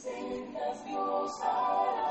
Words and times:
sentas 0.00 0.82
Dios 0.84 1.40
hará 1.42 2.09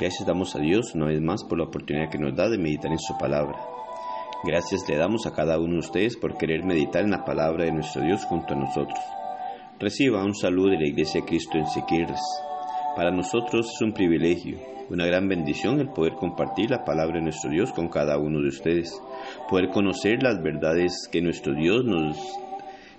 Gracias 0.00 0.26
damos 0.26 0.56
a 0.56 0.60
Dios 0.60 0.94
una 0.94 1.08
vez 1.08 1.20
más 1.20 1.44
por 1.44 1.58
la 1.58 1.64
oportunidad 1.64 2.08
que 2.08 2.16
nos 2.16 2.34
da 2.34 2.48
de 2.48 2.56
meditar 2.56 2.90
en 2.90 2.98
su 2.98 3.18
palabra. 3.18 3.58
Gracias 4.42 4.88
le 4.88 4.96
damos 4.96 5.26
a 5.26 5.32
cada 5.32 5.60
uno 5.60 5.74
de 5.74 5.80
ustedes 5.80 6.16
por 6.16 6.38
querer 6.38 6.64
meditar 6.64 7.04
en 7.04 7.10
la 7.10 7.22
palabra 7.22 7.66
de 7.66 7.72
nuestro 7.72 8.00
Dios 8.00 8.24
junto 8.24 8.54
a 8.54 8.56
nosotros. 8.56 8.98
Reciba 9.78 10.24
un 10.24 10.34
saludo 10.34 10.70
de 10.70 10.78
la 10.78 10.86
Iglesia 10.86 11.20
de 11.20 11.26
Cristo 11.26 11.58
en 11.58 11.66
Siquirres. 11.66 12.22
Para 12.96 13.10
nosotros 13.10 13.70
es 13.74 13.82
un 13.82 13.92
privilegio, 13.92 14.56
una 14.88 15.04
gran 15.04 15.28
bendición 15.28 15.80
el 15.80 15.90
poder 15.90 16.14
compartir 16.14 16.70
la 16.70 16.82
palabra 16.82 17.16
de 17.16 17.24
nuestro 17.24 17.50
Dios 17.50 17.70
con 17.70 17.88
cada 17.88 18.16
uno 18.16 18.40
de 18.40 18.48
ustedes, 18.48 18.98
poder 19.50 19.68
conocer 19.68 20.22
las 20.22 20.42
verdades 20.42 21.10
que 21.12 21.20
nuestro 21.20 21.52
Dios 21.52 21.84
nos 21.84 22.16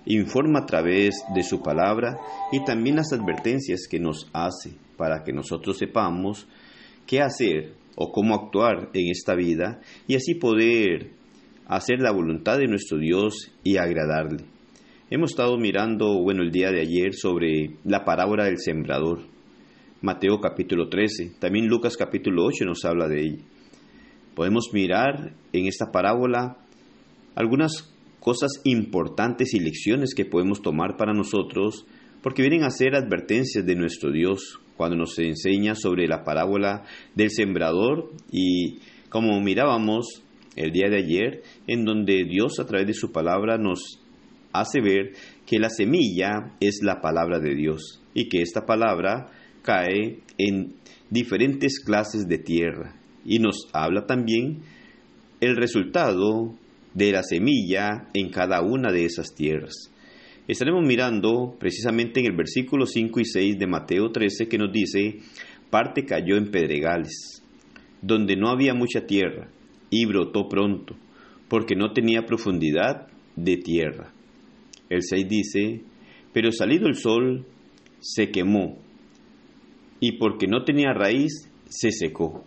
informa 0.04 0.60
a 0.60 0.66
través 0.66 1.16
de 1.34 1.42
su 1.42 1.62
palabra 1.62 2.16
y 2.52 2.64
también 2.64 2.94
las 2.94 3.12
advertencias 3.12 3.88
que 3.90 3.98
nos 3.98 4.30
hace 4.32 4.70
para 4.96 5.24
que 5.24 5.32
nosotros 5.32 5.78
sepamos 5.78 6.46
qué 7.06 7.20
hacer 7.20 7.74
o 7.96 8.12
cómo 8.12 8.34
actuar 8.34 8.90
en 8.94 9.10
esta 9.10 9.34
vida 9.34 9.80
y 10.06 10.16
así 10.16 10.34
poder 10.34 11.10
hacer 11.66 12.00
la 12.00 12.12
voluntad 12.12 12.58
de 12.58 12.66
nuestro 12.66 12.98
Dios 12.98 13.52
y 13.62 13.76
agradarle. 13.76 14.44
Hemos 15.10 15.32
estado 15.32 15.58
mirando, 15.58 16.22
bueno, 16.22 16.42
el 16.42 16.50
día 16.50 16.70
de 16.70 16.80
ayer 16.80 17.14
sobre 17.14 17.76
la 17.84 18.04
parábola 18.04 18.44
del 18.44 18.58
sembrador. 18.58 19.20
Mateo 20.00 20.40
capítulo 20.40 20.88
13, 20.88 21.34
también 21.38 21.66
Lucas 21.66 21.96
capítulo 21.96 22.44
8 22.46 22.64
nos 22.64 22.84
habla 22.84 23.08
de 23.08 23.20
ella. 23.20 23.44
Podemos 24.34 24.70
mirar 24.72 25.34
en 25.52 25.66
esta 25.66 25.92
parábola 25.92 26.56
algunas 27.34 27.94
cosas 28.20 28.60
importantes 28.64 29.52
y 29.52 29.60
lecciones 29.60 30.14
que 30.14 30.24
podemos 30.24 30.62
tomar 30.62 30.96
para 30.96 31.12
nosotros 31.12 31.86
porque 32.22 32.42
vienen 32.42 32.64
a 32.64 32.70
ser 32.70 32.94
advertencias 32.94 33.66
de 33.66 33.74
nuestro 33.74 34.10
Dios 34.10 34.60
cuando 34.82 34.96
nos 34.96 35.16
enseña 35.20 35.76
sobre 35.76 36.08
la 36.08 36.24
parábola 36.24 36.82
del 37.14 37.30
sembrador 37.30 38.10
y 38.32 38.80
como 39.10 39.40
mirábamos 39.40 40.24
el 40.56 40.72
día 40.72 40.88
de 40.90 40.96
ayer 40.96 41.42
en 41.68 41.84
donde 41.84 42.24
Dios 42.24 42.58
a 42.58 42.66
través 42.66 42.88
de 42.88 42.92
su 42.92 43.12
palabra 43.12 43.58
nos 43.58 44.00
hace 44.52 44.80
ver 44.80 45.12
que 45.46 45.60
la 45.60 45.70
semilla 45.70 46.56
es 46.58 46.80
la 46.82 47.00
palabra 47.00 47.38
de 47.38 47.54
Dios 47.54 48.02
y 48.12 48.28
que 48.28 48.42
esta 48.42 48.66
palabra 48.66 49.30
cae 49.62 50.18
en 50.36 50.74
diferentes 51.10 51.78
clases 51.78 52.26
de 52.26 52.38
tierra 52.38 52.96
y 53.24 53.38
nos 53.38 53.68
habla 53.72 54.06
también 54.06 54.62
el 55.40 55.54
resultado 55.54 56.56
de 56.92 57.12
la 57.12 57.22
semilla 57.22 58.08
en 58.14 58.30
cada 58.30 58.62
una 58.62 58.90
de 58.90 59.04
esas 59.04 59.32
tierras. 59.32 59.91
Estaremos 60.52 60.84
mirando 60.86 61.56
precisamente 61.58 62.20
en 62.20 62.26
el 62.26 62.36
versículo 62.36 62.84
5 62.84 63.20
y 63.20 63.24
6 63.24 63.58
de 63.58 63.66
Mateo 63.66 64.10
13 64.10 64.48
que 64.48 64.58
nos 64.58 64.70
dice, 64.70 65.20
parte 65.70 66.04
cayó 66.04 66.36
en 66.36 66.50
pedregales, 66.50 67.42
donde 68.02 68.36
no 68.36 68.50
había 68.50 68.74
mucha 68.74 69.06
tierra, 69.06 69.48
y 69.88 70.04
brotó 70.04 70.50
pronto, 70.50 70.94
porque 71.48 71.74
no 71.74 71.94
tenía 71.94 72.26
profundidad 72.26 73.06
de 73.34 73.56
tierra. 73.56 74.12
El 74.90 75.02
6 75.02 75.26
dice, 75.26 75.84
pero 76.34 76.52
salido 76.52 76.86
el 76.86 76.96
sol, 76.96 77.46
se 78.00 78.30
quemó, 78.30 78.76
y 80.00 80.18
porque 80.18 80.46
no 80.48 80.64
tenía 80.64 80.92
raíz, 80.92 81.48
se 81.70 81.92
secó. 81.92 82.44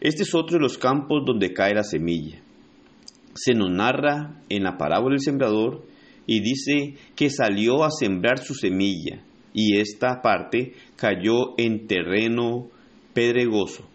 Este 0.00 0.22
es 0.22 0.34
otro 0.34 0.56
de 0.56 0.62
los 0.62 0.78
campos 0.78 1.24
donde 1.26 1.52
cae 1.52 1.74
la 1.74 1.84
semilla. 1.84 2.40
Se 3.34 3.52
nos 3.52 3.70
narra 3.70 4.40
en 4.48 4.62
la 4.62 4.78
parábola 4.78 5.12
del 5.12 5.20
sembrador 5.20 5.92
y 6.26 6.40
dice 6.40 6.94
que 7.16 7.30
salió 7.30 7.84
a 7.84 7.90
sembrar 7.90 8.38
su 8.38 8.54
semilla 8.54 9.22
y 9.52 9.78
esta 9.78 10.20
parte 10.20 10.72
cayó 10.96 11.58
en 11.58 11.86
terreno 11.86 12.68
pedregoso. 13.14 13.88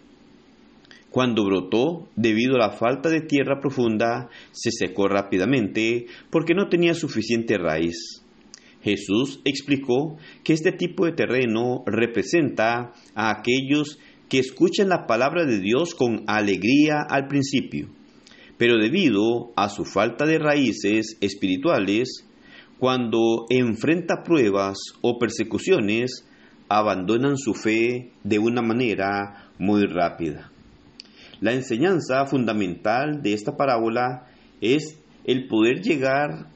Cuando 1.12 1.44
brotó, 1.44 2.08
debido 2.16 2.56
a 2.56 2.68
la 2.68 2.72
falta 2.72 3.10
de 3.10 3.22
tierra 3.22 3.60
profunda, 3.60 4.30
se 4.52 4.72
secó 4.72 5.08
rápidamente 5.08 6.06
porque 6.30 6.54
no 6.54 6.70
tenía 6.70 6.94
suficiente 6.94 7.58
raíz. 7.58 8.24
Jesús 8.82 9.42
explicó 9.44 10.18
que 10.44 10.54
este 10.54 10.72
tipo 10.72 11.06
de 11.06 11.12
terreno 11.12 11.84
representa 11.86 12.94
a 13.16 13.32
aquellos 13.32 14.00
que 14.30 14.40
escuchan 14.40 14.88
la 14.88 15.08
palabra 15.08 15.46
de 15.46 15.60
Dios 15.60 15.96
con 15.96 16.24
alegría 16.28 17.02
al 17.10 17.28
principio, 17.28 17.90
pero 18.60 18.78
debido 18.78 19.54
a 19.56 19.70
su 19.70 19.86
falta 19.86 20.26
de 20.26 20.38
raíces 20.38 21.18
espirituales, 21.22 22.28
cuando 22.78 23.46
enfrenta 23.50 24.22
pruebas 24.22 24.78
o 25.00 25.18
persecuciones, 25.18 26.28
abandonan 26.68 27.38
su 27.38 27.54
fe 27.54 28.12
de 28.26 28.38
una 28.38 28.62
manera 28.62 29.50
muy 29.58 29.86
rápida. 29.86 30.52
La 31.40 31.54
enseñanza 31.54 32.26
fundamental 32.26 33.22
de 33.22 33.32
esta 33.32 33.56
parábola 33.56 34.28
es 34.60 35.00
el 35.24 35.48
poder 35.48 35.82
llegar 35.82 36.48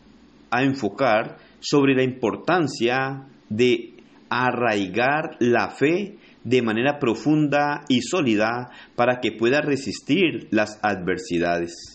a 0.52 0.64
enfocar 0.64 1.38
sobre 1.62 1.96
la 1.96 2.04
importancia 2.04 3.30
de 3.48 3.94
arraigar 4.28 5.38
la 5.40 5.70
fe 5.70 6.18
de 6.44 6.62
manera 6.62 7.00
profunda 7.00 7.86
y 7.88 8.02
sólida 8.02 8.72
para 8.98 9.22
que 9.22 9.32
pueda 9.32 9.62
resistir 9.62 10.50
las 10.52 10.80
adversidades. 10.84 11.93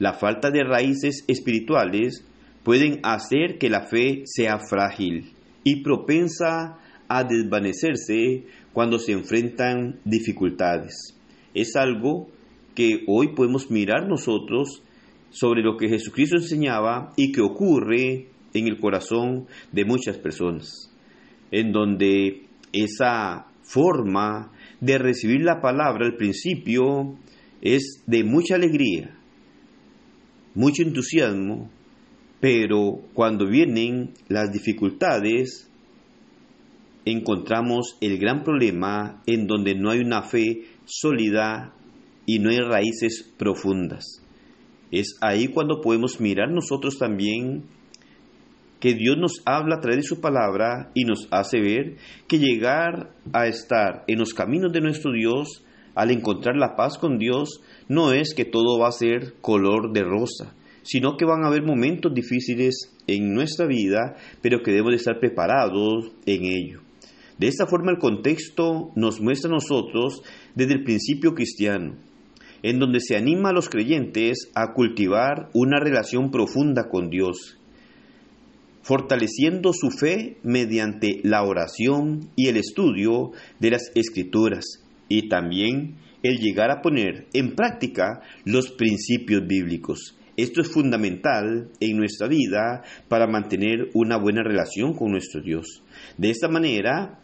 La 0.00 0.14
falta 0.14 0.50
de 0.50 0.64
raíces 0.64 1.24
espirituales 1.28 2.24
pueden 2.64 3.00
hacer 3.02 3.58
que 3.58 3.68
la 3.68 3.82
fe 3.82 4.22
sea 4.24 4.58
frágil 4.58 5.32
y 5.62 5.82
propensa 5.82 6.78
a 7.06 7.22
desvanecerse 7.22 8.46
cuando 8.72 8.98
se 8.98 9.12
enfrentan 9.12 10.00
dificultades. 10.06 11.14
Es 11.52 11.76
algo 11.76 12.28
que 12.74 13.04
hoy 13.08 13.34
podemos 13.34 13.70
mirar 13.70 14.08
nosotros 14.08 14.82
sobre 15.28 15.62
lo 15.62 15.76
que 15.76 15.90
Jesucristo 15.90 16.36
enseñaba 16.36 17.12
y 17.18 17.30
que 17.30 17.42
ocurre 17.42 18.28
en 18.54 18.68
el 18.68 18.80
corazón 18.80 19.48
de 19.70 19.84
muchas 19.84 20.16
personas, 20.16 20.90
en 21.50 21.72
donde 21.72 22.46
esa 22.72 23.48
forma 23.62 24.50
de 24.80 24.96
recibir 24.96 25.42
la 25.42 25.60
palabra 25.60 26.06
al 26.06 26.16
principio 26.16 27.18
es 27.60 28.02
de 28.06 28.24
mucha 28.24 28.54
alegría, 28.54 29.19
mucho 30.54 30.82
entusiasmo, 30.82 31.70
pero 32.40 33.02
cuando 33.14 33.46
vienen 33.46 34.14
las 34.28 34.52
dificultades, 34.52 35.70
encontramos 37.04 37.96
el 38.00 38.18
gran 38.18 38.42
problema 38.42 39.22
en 39.26 39.46
donde 39.46 39.74
no 39.74 39.90
hay 39.90 40.00
una 40.00 40.22
fe 40.22 40.64
sólida 40.84 41.74
y 42.26 42.38
no 42.38 42.50
hay 42.50 42.58
raíces 42.58 43.30
profundas. 43.38 44.22
Es 44.90 45.16
ahí 45.20 45.48
cuando 45.48 45.80
podemos 45.80 46.20
mirar 46.20 46.50
nosotros 46.50 46.98
también 46.98 47.64
que 48.80 48.94
Dios 48.94 49.16
nos 49.18 49.42
habla 49.44 49.76
a 49.76 49.80
través 49.80 49.98
de 49.98 50.08
su 50.08 50.20
palabra 50.20 50.90
y 50.94 51.04
nos 51.04 51.28
hace 51.30 51.60
ver 51.60 51.96
que 52.26 52.38
llegar 52.38 53.12
a 53.32 53.46
estar 53.46 54.04
en 54.08 54.18
los 54.18 54.32
caminos 54.32 54.72
de 54.72 54.80
nuestro 54.80 55.12
Dios, 55.12 55.64
al 55.94 56.10
encontrar 56.10 56.56
la 56.56 56.76
paz 56.76 56.98
con 56.98 57.18
Dios, 57.18 57.60
no 57.88 58.12
es 58.12 58.34
que 58.34 58.44
todo 58.44 58.78
va 58.78 58.88
a 58.88 58.92
ser 58.92 59.34
color 59.40 59.92
de 59.92 60.02
rosa, 60.02 60.54
sino 60.82 61.16
que 61.16 61.24
van 61.24 61.44
a 61.44 61.48
haber 61.48 61.62
momentos 61.62 62.12
difíciles 62.14 62.92
en 63.06 63.34
nuestra 63.34 63.66
vida, 63.66 64.16
pero 64.40 64.62
que 64.62 64.70
debemos 64.70 64.92
de 64.92 64.96
estar 64.96 65.18
preparados 65.18 66.12
en 66.26 66.44
ello. 66.44 66.80
De 67.38 67.48
esta 67.48 67.66
forma 67.66 67.90
el 67.90 67.98
contexto 67.98 68.90
nos 68.96 69.20
muestra 69.20 69.48
a 69.50 69.54
nosotros 69.54 70.22
desde 70.54 70.74
el 70.74 70.84
principio 70.84 71.34
cristiano, 71.34 71.96
en 72.62 72.78
donde 72.78 73.00
se 73.00 73.16
anima 73.16 73.48
a 73.48 73.52
los 73.54 73.70
creyentes 73.70 74.50
a 74.54 74.74
cultivar 74.74 75.48
una 75.54 75.80
relación 75.80 76.30
profunda 76.30 76.88
con 76.90 77.08
Dios, 77.08 77.56
fortaleciendo 78.82 79.72
su 79.72 79.90
fe 79.90 80.36
mediante 80.42 81.20
la 81.22 81.42
oración 81.42 82.28
y 82.36 82.48
el 82.48 82.58
estudio 82.58 83.32
de 83.58 83.70
las 83.70 83.90
escrituras, 83.94 84.82
y 85.10 85.28
también 85.28 85.96
el 86.22 86.38
llegar 86.38 86.70
a 86.70 86.80
poner 86.80 87.26
en 87.34 87.54
práctica 87.54 88.22
los 88.46 88.70
principios 88.70 89.46
bíblicos. 89.46 90.16
Esto 90.36 90.62
es 90.62 90.70
fundamental 90.70 91.68
en 91.80 91.96
nuestra 91.98 92.28
vida 92.28 92.82
para 93.08 93.26
mantener 93.26 93.90
una 93.92 94.16
buena 94.16 94.42
relación 94.42 94.94
con 94.94 95.10
nuestro 95.10 95.42
Dios. 95.42 95.82
De 96.16 96.30
esta 96.30 96.48
manera, 96.48 97.20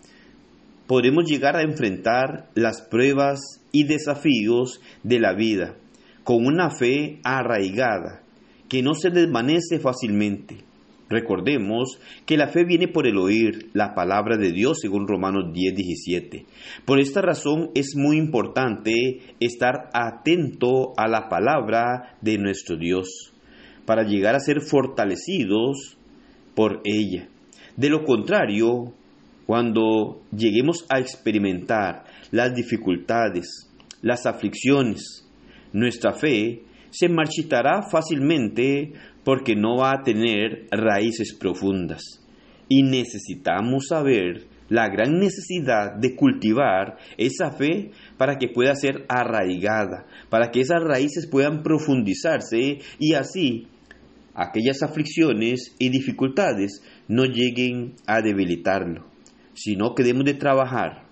podremos 0.86 1.24
llegar 1.24 1.56
a 1.56 1.62
enfrentar 1.62 2.50
las 2.54 2.82
pruebas 2.82 3.40
y 3.72 3.84
desafíos 3.84 4.80
de 5.02 5.20
la 5.20 5.32
vida 5.34 5.76
con 6.24 6.44
una 6.44 6.70
fe 6.70 7.20
arraigada 7.22 8.22
que 8.68 8.82
no 8.82 8.94
se 8.94 9.10
desvanece 9.10 9.78
fácilmente. 9.78 10.65
Recordemos 11.08 12.00
que 12.26 12.37
la 12.37 12.49
fe 12.49 12.64
viene 12.64 12.88
por 12.88 13.06
el 13.06 13.17
oír 13.17 13.70
la 13.75 13.94
palabra 13.94 14.37
de 14.37 14.50
Dios 14.50 14.81
según 14.81 15.06
Romanos 15.06 15.53
10, 15.53 15.75
17. 15.75 16.47
Por 16.85 16.99
esta 16.99 17.23
razón 17.23 17.70
es 17.75 17.94
muy 17.94 18.17
importante 18.17 19.20
estar 19.38 19.88
atento 19.93 20.93
a 20.97 21.06
la 21.06 21.29
palabra 21.29 22.17
de 22.23 22.38
nuestro 22.38 22.76
Dios 22.76 23.32
para 23.85 24.03
llegar 24.03 24.35
a 24.35 24.41
ser 24.41 24.61
fortalecidos 24.61 25.97
por 26.56 26.81
ella. 26.85 27.29
De 27.76 27.88
lo 27.88 28.05
contrario, 28.05 28.93
cuando 29.47 30.23
lleguemos 30.37 30.87
a 30.88 30.99
experimentar 30.99 32.05
las 32.32 32.53
dificultades, 32.53 33.70
las 34.03 34.26
aflicciones, 34.26 35.25
nuestra 35.73 36.12
fe 36.12 36.62
se 36.96 37.10
marchitará 37.10 37.82
fácilmente 37.82 38.93
porque 39.22 39.54
no 39.54 39.76
va 39.76 39.93
a 39.93 40.02
tener 40.02 40.66
raíces 40.70 41.34
profundas. 41.34 42.02
Y 42.69 42.82
necesitamos 42.82 43.88
saber 43.88 44.46
la 44.70 44.88
gran 44.88 45.19
necesidad 45.19 45.94
de 45.94 46.16
cultivar 46.16 46.96
esa 47.19 47.50
fe 47.50 47.90
para 48.16 48.37
que 48.38 48.48
pueda 48.48 48.75
ser 48.75 49.04
arraigada, 49.08 50.06
para 50.31 50.50
que 50.50 50.60
esas 50.60 50.82
raíces 50.82 51.28
puedan 51.31 51.62
profundizarse 51.62 52.78
y 52.98 53.12
así 53.12 53.69
aquellas 54.34 54.82
aflicciones 54.82 55.76
y 55.78 55.90
dificultades 55.90 56.82
no 57.08 57.25
lleguen 57.26 57.94
a 58.06 58.22
debilitarlo, 58.22 59.06
sino 59.52 59.94
que 59.94 60.02
debemos 60.02 60.25
de 60.25 60.34
trabajar 60.34 61.04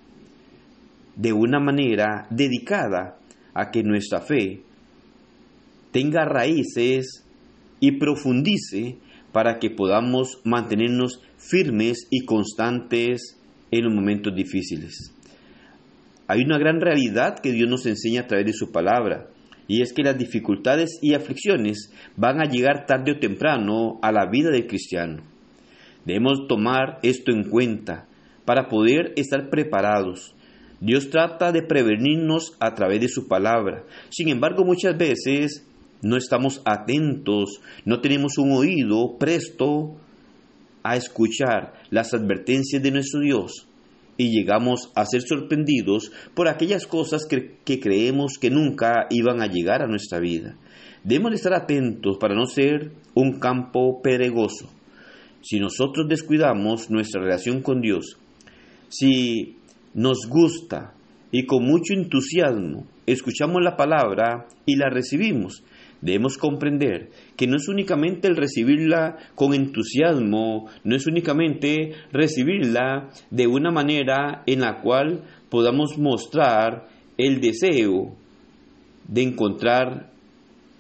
de 1.15 1.33
una 1.35 1.61
manera 1.61 2.27
dedicada 2.31 3.19
a 3.53 3.71
que 3.71 3.83
nuestra 3.83 4.21
fe 4.21 4.63
tenga 5.95 6.25
raíces 6.25 7.25
y 7.79 7.93
profundice 7.93 8.99
para 9.31 9.61
que 9.61 9.71
podamos 9.71 10.41
mantenernos 10.45 11.23
firmes 11.39 12.09
y 12.11 12.25
constantes 12.25 13.41
en 13.71 13.85
los 13.85 13.95
momentos 13.95 14.35
difíciles. 14.35 15.15
Hay 16.27 16.41
una 16.41 16.59
gran 16.59 16.81
realidad 16.81 17.39
que 17.39 17.53
Dios 17.53 17.71
nos 17.71 17.87
enseña 17.87 18.23
a 18.23 18.27
través 18.27 18.47
de 18.47 18.53
su 18.55 18.73
palabra, 18.73 19.29
y 19.69 19.83
es 19.83 19.93
que 19.93 20.03
las 20.03 20.19
dificultades 20.19 20.99
y 21.01 21.15
aflicciones 21.15 21.93
van 22.17 22.41
a 22.41 22.51
llegar 22.51 22.87
tarde 22.87 23.13
o 23.13 23.19
temprano 23.21 24.01
a 24.03 24.11
la 24.11 24.29
vida 24.29 24.51
del 24.51 24.67
cristiano. 24.67 25.23
Debemos 26.05 26.49
tomar 26.49 26.99
esto 27.05 27.31
en 27.31 27.45
cuenta 27.45 28.09
para 28.45 28.69
poder 28.69 29.13
estar 29.15 29.49
preparados. 29.49 30.35
Dios 30.81 31.09
trata 31.09 31.53
de 31.53 31.63
prevenirnos 31.63 32.57
a 32.59 32.75
través 32.75 33.01
de 33.01 33.09
su 33.09 33.29
palabra. 33.29 33.85
Sin 34.11 34.29
embargo, 34.29 34.65
muchas 34.65 34.99
veces 34.99 35.65
no 36.05 36.17
estamos 36.17 36.61
atentos, 36.65 37.61
no 37.85 38.01
tenemos 38.01 38.39
un 38.39 38.53
oído 38.53 39.17
presto 39.19 39.97
a 40.83 40.97
escuchar 40.97 41.73
las 41.91 42.13
advertencias 42.13 42.83
de 42.83 42.91
nuestro 42.91 43.21
Dios 43.21 43.67
y 44.17 44.31
llegamos 44.31 44.93
a 44.95 45.07
ser 45.07 45.23
sorprendidos 45.23 46.13
por 46.35 46.49
aquellas 46.49 46.87
cosas 46.87 47.27
que, 47.27 47.81
creemos 47.81 48.39
que 48.39 48.51
nunca 48.51 49.07
iban 49.11 49.41
a 49.43 49.47
llegar 49.47 49.83
a 49.83 49.89
nuestra 49.89 50.21
vida. 50.21 50.57
Debemos 51.03 51.33
estar 51.33 51.55
atentos 51.55 52.19
para 52.19 52.35
no 52.35 52.47
ser 52.47 52.93
un 53.15 53.39
campo 53.39 54.01
pedregoso. 54.03 54.71
Si 55.43 55.59
nosotros 55.59 56.07
descuidamos 56.09 56.91
nuestra 56.91 57.23
relación 57.23 57.61
con 57.61 57.81
Dios, 57.81 58.19
si 58.89 59.57
nos 59.95 60.27
gusta 60.29 60.95
y 61.31 61.47
con 61.47 61.65
mucho 61.65 61.95
entusiasmo 61.95 62.87
escuchamos 63.07 63.63
la 63.63 63.77
palabra 63.77 64.47
y 64.65 64.77
la 64.77 64.89
recibimos, 64.89 65.63
debemos 66.05 66.37
comprender 66.37 67.09
que 67.35 67.47
no 67.47 67.57
es 67.57 67.67
únicamente 67.67 68.29
el 68.29 68.37
recibirla 68.37 69.17
con 69.35 69.55
entusiasmo, 69.55 70.69
no 70.85 70.95
es 70.95 71.07
únicamente 71.07 71.93
recibirla 72.13 73.09
de 73.31 73.47
una 73.47 73.71
manera 73.71 74.43
en 74.47 74.61
la 74.61 74.83
cual 74.83 75.25
podamos 75.49 75.97
mostrar 75.97 76.89
el 77.17 77.41
deseo 77.41 78.15
de 79.09 79.23
encontrar 79.23 80.13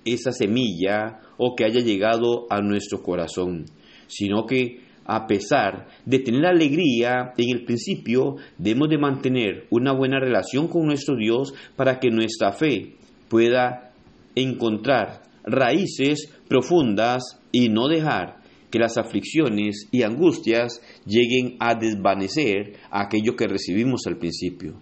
esa 0.04 0.30
semilla 0.30 1.20
o 1.38 1.56
que 1.56 1.64
haya 1.64 1.80
llegado 1.80 2.46
a 2.50 2.60
nuestro 2.60 3.02
corazón, 3.02 3.64
sino 4.06 4.44
que 4.44 4.84
a 5.06 5.26
pesar 5.26 5.88
de 6.04 6.18
tener 6.18 6.44
alegría 6.44 7.32
en 7.38 7.56
el 7.56 7.64
principio, 7.64 8.36
debemos 8.58 8.90
de 8.90 8.98
mantener 8.98 9.66
una 9.70 9.92
buena 9.92 10.18
relación 10.20 10.68
con 10.68 10.86
nuestro 10.86 11.16
Dios 11.16 11.54
para 11.76 11.98
que 11.98 12.10
nuestra 12.10 12.52
fe 12.52 12.96
pueda 13.28 13.93
encontrar 14.34 15.22
raíces 15.44 16.30
profundas 16.48 17.40
y 17.52 17.68
no 17.68 17.88
dejar 17.88 18.42
que 18.70 18.78
las 18.78 18.96
aflicciones 18.96 19.88
y 19.92 20.02
angustias 20.02 20.80
lleguen 21.06 21.56
a 21.60 21.74
desvanecer 21.74 22.72
aquello 22.90 23.36
que 23.36 23.46
recibimos 23.46 24.06
al 24.06 24.18
principio. 24.18 24.74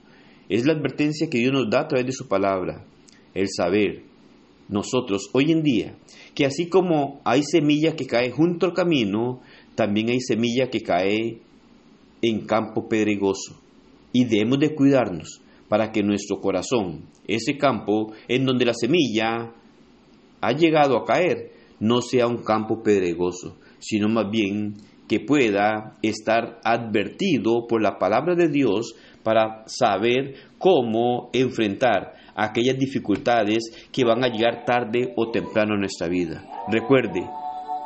Es 0.48 0.64
la 0.64 0.72
advertencia 0.72 1.28
que 1.28 1.38
Dios 1.38 1.52
nos 1.52 1.68
da 1.68 1.80
a 1.80 1.88
través 1.88 2.06
de 2.06 2.12
su 2.12 2.26
palabra, 2.26 2.86
el 3.34 3.48
saber 3.48 4.04
nosotros 4.68 5.28
hoy 5.32 5.52
en 5.52 5.62
día 5.62 5.96
que 6.34 6.46
así 6.46 6.68
como 6.68 7.20
hay 7.24 7.42
semilla 7.42 7.94
que 7.94 8.06
cae 8.06 8.30
junto 8.30 8.66
al 8.66 8.72
camino, 8.72 9.42
también 9.74 10.08
hay 10.08 10.20
semilla 10.20 10.70
que 10.70 10.80
cae 10.80 11.40
en 12.22 12.46
campo 12.46 12.88
pedregoso 12.88 13.60
y 14.12 14.24
debemos 14.24 14.58
de 14.60 14.74
cuidarnos 14.74 15.42
para 15.72 15.90
que 15.90 16.02
nuestro 16.02 16.38
corazón, 16.38 17.06
ese 17.26 17.56
campo 17.56 18.12
en 18.28 18.44
donde 18.44 18.66
la 18.66 18.74
semilla 18.74 19.54
ha 20.42 20.52
llegado 20.52 20.98
a 20.98 21.06
caer, 21.06 21.50
no 21.80 22.02
sea 22.02 22.26
un 22.26 22.44
campo 22.44 22.82
pedregoso, 22.82 23.56
sino 23.78 24.10
más 24.10 24.30
bien 24.30 24.74
que 25.08 25.20
pueda 25.20 25.96
estar 26.02 26.60
advertido 26.62 27.66
por 27.66 27.80
la 27.80 27.98
palabra 27.98 28.34
de 28.34 28.48
Dios 28.48 28.94
para 29.22 29.64
saber 29.64 30.34
cómo 30.58 31.30
enfrentar 31.32 32.16
aquellas 32.34 32.76
dificultades 32.76 33.88
que 33.90 34.04
van 34.04 34.22
a 34.24 34.28
llegar 34.28 34.66
tarde 34.66 35.14
o 35.16 35.30
temprano 35.30 35.72
en 35.72 35.80
nuestra 35.80 36.06
vida. 36.06 36.44
Recuerde, 36.70 37.26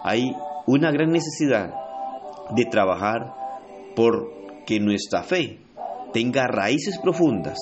hay 0.02 0.32
una 0.66 0.90
gran 0.90 1.12
necesidad 1.12 1.72
de 2.50 2.64
trabajar 2.64 3.32
por 3.94 4.64
que 4.66 4.80
nuestra 4.80 5.22
fe 5.22 5.60
tenga 6.12 6.46
raíces 6.46 6.98
profundas 6.98 7.58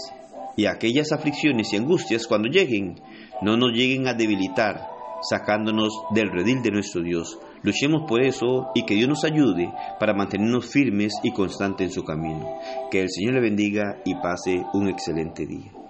y 0.57 0.67
aquellas 0.67 1.13
aflicciones 1.13 1.73
y 1.73 1.77
angustias 1.77 2.27
cuando 2.27 2.49
lleguen 2.49 3.01
no 3.43 3.57
nos 3.57 3.73
lleguen 3.73 4.07
a 4.07 4.15
debilitar 4.15 4.95
sacándonos 5.29 5.93
del 6.11 6.31
redil 6.31 6.63
de 6.63 6.71
nuestro 6.71 7.03
Dios. 7.03 7.39
Luchemos 7.63 8.03
por 8.07 8.23
eso 8.23 8.69
y 8.75 8.85
que 8.85 8.95
Dios 8.95 9.09
nos 9.09 9.25
ayude 9.25 9.73
para 9.99 10.15
mantenernos 10.15 10.67
firmes 10.67 11.15
y 11.23 11.33
constantes 11.33 11.89
en 11.89 11.93
su 11.93 12.05
camino. 12.05 12.59
Que 12.91 13.01
el 13.01 13.11
Señor 13.11 13.35
le 13.35 13.41
bendiga 13.41 14.01
y 14.05 14.15
pase 14.17 14.63
un 14.75 14.89
excelente 14.89 15.47
día. 15.47 15.84